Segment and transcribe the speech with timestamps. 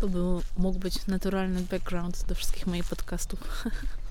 [0.00, 3.64] To był, mógł być naturalny background do wszystkich moich podcastów.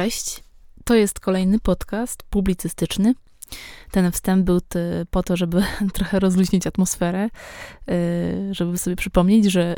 [0.00, 0.44] Cześć.
[0.84, 3.14] To jest kolejny podcast publicystyczny.
[3.90, 4.60] Ten wstęp był
[5.10, 5.62] po to, żeby
[5.94, 7.30] trochę rozluźnić atmosferę,
[7.90, 9.74] y, żeby sobie przypomnieć, że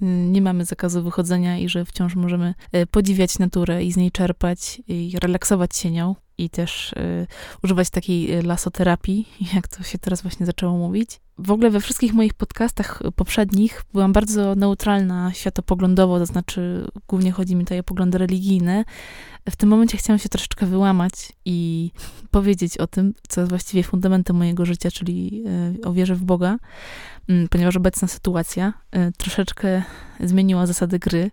[0.34, 4.82] nie mamy zakazu wychodzenia i że wciąż możemy y, podziwiać naturę i z niej czerpać
[4.88, 7.26] i relaksować się nią i też y,
[7.64, 11.20] używać takiej lasoterapii, jak to się teraz właśnie zaczęło mówić.
[11.38, 17.56] W ogóle we wszystkich moich podcastach poprzednich byłam bardzo neutralna światopoglądowo, to znaczy głównie chodzi
[17.56, 18.84] mi tutaj o poglądy religijne.
[19.50, 21.12] W tym momencie chciałam się troszeczkę wyłamać
[21.44, 21.90] i
[22.30, 25.44] powiedzieć o tym, co jest właściwie fundamentem mojego życia, czyli
[25.82, 26.56] y, o wierze w Boga,
[27.28, 29.82] mm, ponieważ obecna sytuacja y, troszeczkę
[30.20, 31.30] zmieniła zasady gry.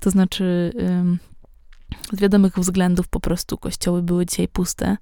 [0.00, 0.72] To znaczy,
[2.12, 4.96] z wiadomych względów po prostu kościoły były dzisiaj puste.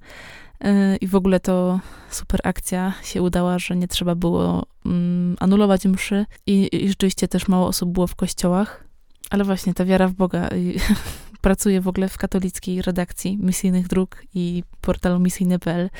[0.64, 1.80] Y, I w ogóle to
[2.10, 7.48] super akcja się udała, że nie trzeba było mm, anulować mszy i, i rzeczywiście też
[7.48, 8.84] mało osób było w kościołach.
[9.30, 10.48] Ale właśnie ta wiara w Boga.
[11.46, 15.90] Pracuję w ogóle w katolickiej redakcji misyjnych dróg i portalu misyjny.pl.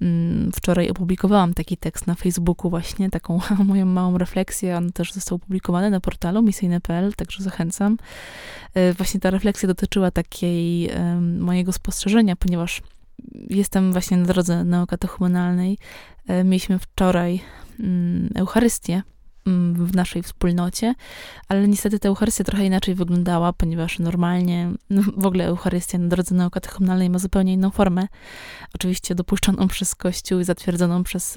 [0.00, 4.76] Mm, wczoraj opublikowałam taki tekst na Facebooku właśnie, taką moją małą refleksję.
[4.76, 7.96] On też został opublikowany na portalu misyjny.pl, także zachęcam.
[8.76, 10.90] Y, właśnie ta refleksja dotyczyła takiej
[11.38, 12.82] mojego spostrzeżenia, ponieważ
[13.50, 15.78] jestem właśnie na drodze neokatechumenalnej.
[16.26, 17.40] E, mieliśmy wczoraj
[17.80, 19.02] mm, Eucharystię
[19.74, 20.94] w naszej wspólnocie,
[21.48, 26.34] ale niestety ta Eucharystia trochę inaczej wyglądała, ponieważ normalnie no w ogóle Eucharystia na drodze
[26.34, 28.06] neokatechumenalnej ma zupełnie inną formę.
[28.74, 31.34] Oczywiście dopuszczoną przez Kościół i zatwierdzoną przez,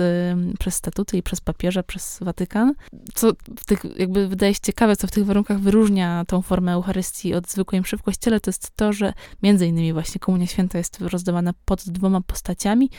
[0.59, 2.73] przez statuty i przez papieża, przez Watykan.
[3.13, 7.33] Co w tych, jakby wydaje się ciekawe, co w tych warunkach wyróżnia tą formę Eucharystii
[7.33, 9.13] od zwykłej mszy w Kościele, to jest to, że
[9.43, 12.89] między innymi właśnie Komunia Święta jest rozdawana pod dwoma postaciami,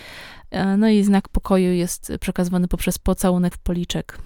[0.51, 4.19] e, no i znak pokoju jest przekazywany poprzez pocałunek w policzek.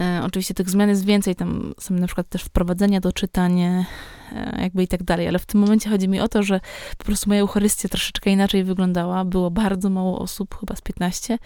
[0.00, 3.84] E, oczywiście tych zmian jest więcej, tam są na przykład też wprowadzenia do czytania,
[4.32, 6.60] e, jakby i tak dalej, ale w tym momencie chodzi mi o to, że
[6.98, 11.38] po prostu moja Eucharystia troszeczkę inaczej wyglądała, było bardzo mało osób, chyba z 15.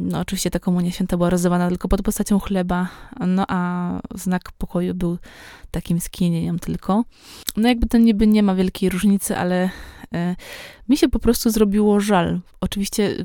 [0.00, 2.88] No, oczywiście ta komunia święta była rozdawana tylko pod postacią chleba,
[3.26, 5.18] no a znak pokoju był
[5.70, 7.04] takim skinieniem tylko.
[7.56, 9.70] No jakby to niby nie ma wielkiej różnicy, ale
[10.14, 10.36] e,
[10.88, 12.40] mi się po prostu zrobiło żal.
[12.60, 13.24] Oczywiście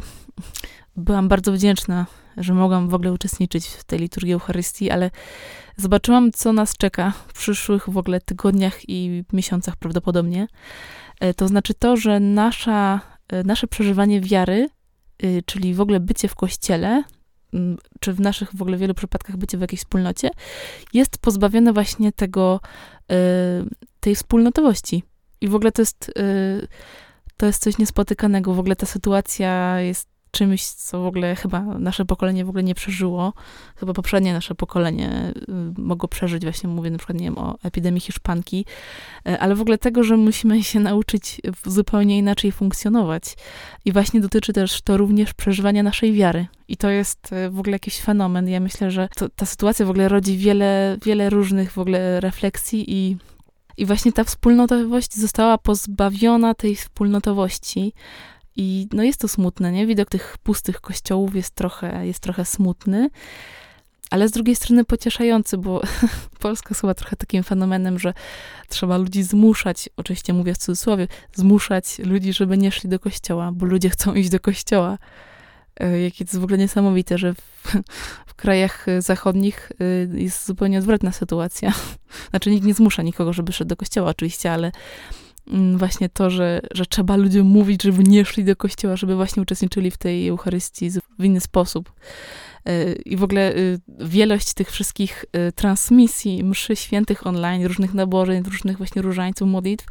[0.95, 2.05] byłam bardzo wdzięczna
[2.38, 5.12] że mogłam w ogóle uczestniczyć w tej liturgii Eucharystii, ale
[5.78, 10.47] zobaczyłam, co nas czeka w przyszłych w ogóle tygodniach i miesiącach prawdopodobnie.
[11.19, 14.69] E, to znaczy to, że nasza, e, nasze przeżywanie wiary,
[15.23, 17.03] y, czyli w ogóle bycie w kościele,
[17.99, 20.29] czy w naszych w ogóle wielu przypadkach bycie w jakiejś wspólnocie,
[20.93, 22.59] jest pozbawione właśnie tego,
[23.11, 23.16] e,
[23.99, 25.03] tej wspólnotowości.
[25.41, 26.11] I w ogóle to jest,
[27.38, 28.53] to jest coś niespotykanego.
[28.53, 32.76] W ogóle ta sytuacja jest czymś, co w ogóle chyba nasze pokolenie w ogóle nie
[32.76, 33.34] przeżyło.
[33.76, 35.34] Chyba poprzednie nasze pokolenie
[35.78, 38.66] y, mogło przeżyć, właśnie mówię na przykład, nie wiem, o epidemii hiszpanki,
[39.28, 43.23] y, ale w ogóle tego, że musimy się nauczyć zupełnie inaczej funkcjonować.
[43.85, 46.47] I właśnie dotyczy też to również przeżywania naszej wiary.
[46.67, 48.49] I to jest y, w ogóle jakiś fenomen.
[48.49, 52.93] Ja myślę, że to, ta sytuacja w ogóle rodzi wiele, wiele różnych w ogóle refleksji
[52.93, 53.17] i
[53.78, 57.93] i właśnie ta wspólnotowość została pozbawiona tej wspólnotowości,
[58.55, 59.87] i no jest to smutne, nie?
[59.87, 63.09] Widok tych pustych kościołów jest trochę, jest trochę smutny,
[64.09, 65.81] ale z drugiej strony pocieszający, bo
[66.40, 68.13] Polska jest chyba trochę takim fenomenem, że
[68.69, 73.66] trzeba ludzi zmuszać, oczywiście mówię w cudzysłowie, zmuszać ludzi, żeby nie szli do kościoła, bo
[73.66, 74.97] ludzie chcą iść do kościoła.
[75.79, 77.41] E, jakie to jest w ogóle niesamowite, że w,
[78.28, 79.72] w, krajach zachodnich
[80.13, 81.73] e, jest zupełnie odwrotna sytuacja.
[82.29, 84.72] Znaczy nikt nie zmusza nikogo, żeby szedł do kościoła oczywiście, ale
[85.75, 89.91] właśnie to, że, że trzeba ludziom mówić, żeby nie szli do kościoła, żeby właśnie uczestniczyli
[89.91, 90.89] w tej Eucharystii
[91.19, 91.91] w inny sposób.
[92.65, 98.43] E, I w ogóle y, wielość tych wszystkich y, transmisji, mszy świętych online, różnych nabożeń,
[98.43, 99.85] różnych właśnie różańców, modlitw,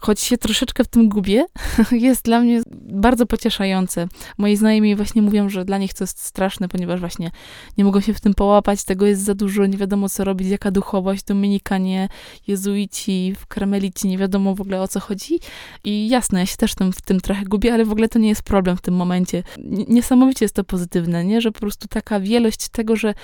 [0.00, 1.44] choć się troszeczkę w tym gubię,
[1.92, 4.08] jest dla mnie bardzo pocieszające.
[4.38, 7.30] Moi znajomi właśnie mówią, że dla nich to jest straszne, ponieważ właśnie
[7.78, 10.70] nie mogą się w tym połapać, tego jest za dużo, nie wiadomo co robić, jaka
[10.70, 12.08] duchowość, dominikanie,
[12.46, 15.40] jezuici, karmelici, nie wiadomo w ogóle o co chodzi.
[15.84, 18.28] I jasne, ja się też tym, w tym trochę gubię, ale w ogóle to nie
[18.28, 19.42] jest problem w tym momencie.
[19.88, 21.40] Niesamowicie jest to pozytywne, nie?
[21.40, 23.14] Że po prostu taka wielość tego, że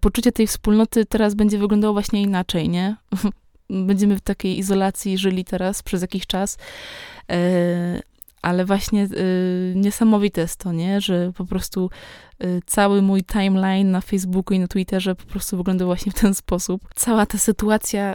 [0.00, 2.96] poczucie tej wspólnoty teraz będzie wyglądało właśnie inaczej, nie?
[3.72, 6.58] Będziemy w takiej izolacji żyli teraz przez jakiś czas,
[7.30, 8.02] e,
[8.42, 9.08] ale właśnie e,
[9.74, 11.00] niesamowite jest to, nie?
[11.00, 11.90] Że po prostu
[12.38, 16.34] e, cały mój timeline na Facebooku i na Twitterze po prostu wygląda właśnie w ten
[16.34, 16.82] sposób.
[16.94, 18.14] Cała ta sytuacja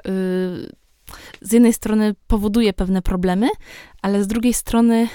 [1.41, 3.49] z jednej strony powoduje pewne problemy,
[4.01, 5.07] ale z drugiej strony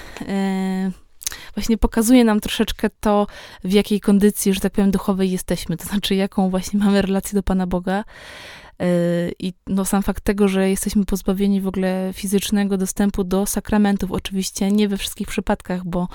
[1.55, 3.27] właśnie pokazuje nam troszeczkę to,
[3.65, 7.43] w jakiej kondycji, że tak powiem, duchowej jesteśmy, to znaczy jaką właśnie mamy relację do
[7.43, 8.05] Pana Boga.
[8.81, 8.87] E,
[9.39, 14.73] I no, sam fakt tego, że jesteśmy pozbawieni w ogóle fizycznego dostępu do sakramentów, oczywiście
[14.73, 16.09] nie we wszystkich przypadkach, bo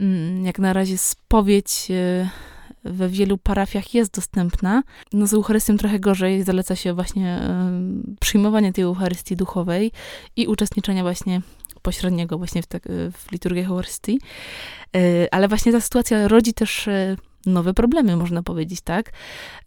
[0.00, 2.28] mm, jak na razie spowiedź e,
[2.84, 4.82] we wielu parafiach jest dostępna.
[5.12, 7.40] No z Eucharystią trochę gorzej, zaleca się właśnie
[8.20, 9.92] przyjmowanie tej Eucharystii duchowej
[10.36, 11.40] i uczestniczenia właśnie
[11.82, 12.80] pośredniego właśnie w, te,
[13.12, 14.20] w liturgii Eucharystii.
[15.30, 16.88] Ale właśnie ta sytuacja rodzi też
[17.46, 19.12] nowe problemy, można powiedzieć, tak?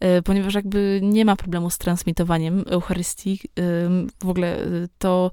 [0.00, 3.40] E, ponieważ jakby nie ma problemu z transmitowaniem Eucharystii.
[4.24, 4.56] W ogóle
[4.98, 5.30] to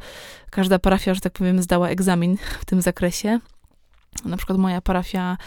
[0.49, 3.39] każda parafia, że tak powiem, zdała egzamin w tym zakresie.
[4.25, 5.37] Na przykład moja parafia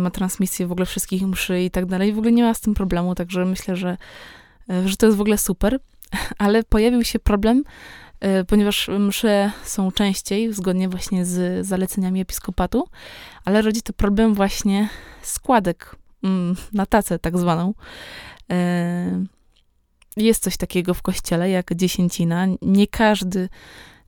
[0.00, 2.12] ma transmisję w ogóle wszystkich mszy i tak dalej.
[2.12, 3.96] W ogóle nie ma z tym problemu, także myślę, że,
[4.86, 5.78] że to jest w ogóle super.
[6.38, 7.64] Ale pojawił się problem
[8.46, 12.88] ponieważ msze są częściej, zgodnie właśnie z zaleceniami episkopatu,
[13.44, 14.88] ale rodzi to problem właśnie
[15.22, 15.96] składek
[16.72, 17.74] na tacę tak zwaną.
[18.50, 19.24] E,
[20.16, 22.46] jest coś takiego w kościele jak dziesięcina.
[22.62, 23.48] Nie każdy,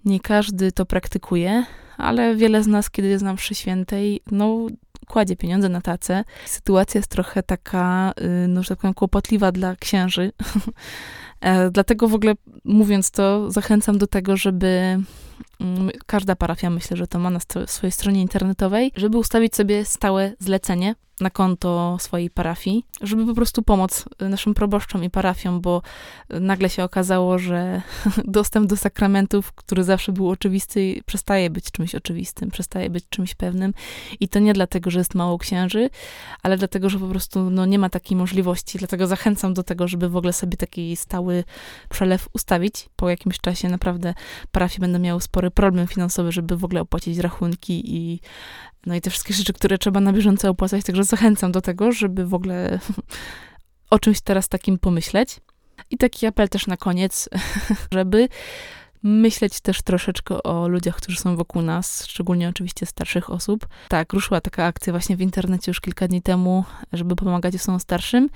[0.05, 1.65] nie każdy to praktykuje,
[1.97, 4.67] ale wiele z nas, kiedy jest na mszy świętej, no
[5.07, 6.25] kładzie pieniądze na tacę.
[6.45, 8.13] Sytuacja jest trochę taka,
[8.45, 10.33] y, no, że tak powiem, kłopotliwa dla księży,
[11.41, 12.35] E, dlatego w ogóle
[12.65, 15.05] mówiąc to, zachęcam do tego, żeby mm,
[16.07, 20.95] każda parafia, myślę, że to ma na swojej stronie internetowej, żeby ustawić sobie stałe zlecenie
[21.21, 25.83] na konto swojej parafii, żeby po prostu pomóc naszym proboszczom i parafiom, bo
[26.31, 27.83] nagle się okazało, że
[28.25, 33.75] dostęp do sakramentów, który zawsze był oczywisty, przestaje być czymś oczywistym, przestaje być czymś pewnym.
[34.21, 35.91] I to nie dlatego, że jest mało księży,
[36.43, 38.79] ale dlatego, że po prostu no, nie ma takiej możliwości.
[38.79, 41.45] Dlatego zachęcam do tego, żeby w ogóle sobie taki stały
[41.89, 42.89] przelew ustawić.
[42.97, 44.15] Po jakimś czasie naprawdę
[44.53, 48.21] parafie będą miały spory problem finansowy, żeby w ogóle opłacić rachunki i
[48.87, 50.85] no i te wszystkie rzeczy, które trzeba na bieżąco opłacać.
[50.85, 52.79] Także zachęcam do tego, żeby w ogóle
[53.91, 55.41] o czymś teraz takim pomyśleć.
[55.91, 57.29] I taki apel też na koniec,
[57.93, 58.29] żeby
[59.03, 63.69] myśleć też troszeczkę o ludziach, którzy są wokół nas, szczególnie oczywiście starszych osób.
[63.89, 68.29] Tak, ruszyła taka akcja właśnie w internecie już kilka dni temu, żeby pomagać osobom starszym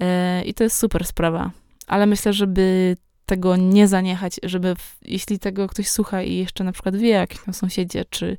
[0.00, 1.50] e, i to jest super sprawa.
[1.86, 2.96] Ale myślę, żeby
[3.30, 7.46] tego nie zaniechać, żeby w, jeśli tego ktoś słucha i jeszcze na przykład wie, jak
[7.46, 8.36] na sąsiedzie, czy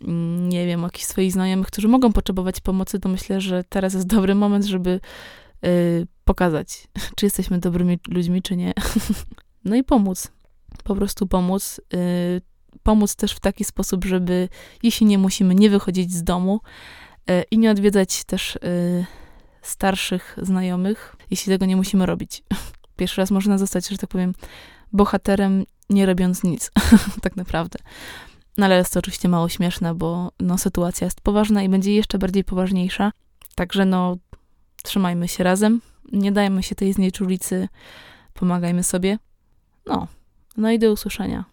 [0.00, 4.06] mm, nie wiem, jakichś swoich znajomych, którzy mogą potrzebować pomocy, to myślę, że teraz jest
[4.06, 5.00] dobry moment, żeby
[5.66, 8.72] y, pokazać, czy jesteśmy dobrymi ludźmi, czy nie.
[9.64, 10.28] no i pomóc.
[10.84, 11.80] Po prostu pomóc.
[11.94, 12.40] Y,
[12.82, 14.48] pomóc też w taki sposób, żeby
[14.82, 16.60] jeśli nie musimy, nie wychodzić z domu
[17.30, 19.06] y, i nie odwiedzać też y,
[19.62, 22.42] starszych znajomych, jeśli tego nie musimy robić.
[22.96, 24.34] Pierwszy raz można zostać, że tak powiem,
[24.92, 26.70] bohaterem, nie robiąc nic,
[27.22, 27.78] tak naprawdę.
[28.58, 32.18] No ale jest to oczywiście mało śmieszne, bo no, sytuacja jest poważna i będzie jeszcze
[32.18, 33.12] bardziej poważniejsza.
[33.54, 34.16] Także no,
[34.82, 35.80] trzymajmy się razem,
[36.12, 37.68] nie dajmy się tej znieczulicy,
[38.34, 39.18] pomagajmy sobie.
[39.86, 40.06] No,
[40.56, 41.44] no i do usłyszenia.